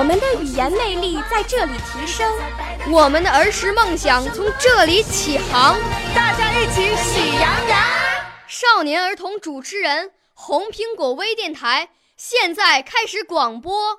[0.00, 2.26] 我们的语言魅力在这里提升，
[2.90, 5.78] 我们的儿时梦想从这里起航。
[6.14, 7.78] 大家一起喜羊羊。
[8.48, 13.98] 少年儿童主持人，红苹果微电台现在开始广播。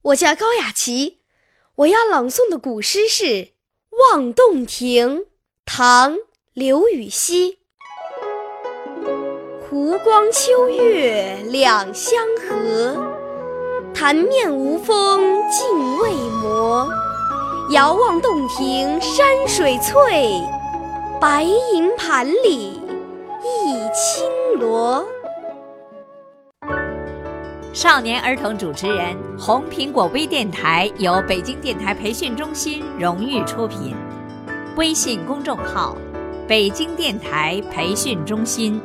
[0.00, 1.18] 我叫高雅琪，
[1.74, 3.24] 我要朗诵的古诗是
[4.10, 5.18] 《望洞庭》，
[5.66, 6.14] 唐·
[6.54, 7.58] 刘禹锡。
[9.68, 13.04] 湖光秋月两相和，
[13.92, 16.88] 潭面无风镜未磨。
[17.72, 20.40] 遥望洞庭山水翠，
[21.20, 22.80] 白银盘里
[23.42, 25.04] 一青螺。
[27.72, 33.96] 少年儿童主持人，红苹果微电台由北京电台培训中心荣誉出品，
[34.76, 35.96] 微信公众号：
[36.46, 38.80] 北京电台培训中心。